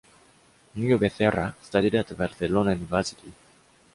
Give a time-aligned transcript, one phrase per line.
[0.75, 3.31] Niño Becerra studied at the Barcelona University.